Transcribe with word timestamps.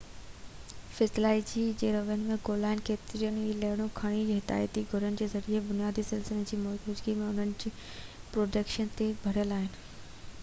physiology 0.99 1.65
۽ 1.87 1.89
روين 1.95 2.21
۾ 2.29 2.37
ڳوليل 2.47 2.79
ڪيتريون 2.87 3.35
ئي 3.41 3.51
لهرون 3.63 3.91
گهڻو 3.99 4.23
ڪري 4.23 4.23
حياتياتي 4.29 4.83
گهڙين 4.93 5.19
جي 5.21 5.27
ذريعي 5.33 5.61
بنيادي 5.67 6.05
سلسلن 6.07 6.47
جي 6.53 6.59
موجودگي 6.63 7.15
۽ 7.19 7.27
انهن 7.27 7.51
جو 7.65 7.75
پروڊڪشن 8.33 8.89
تي 9.01 9.11
ڀاڙيل 9.27 9.55
آهن 9.59 9.69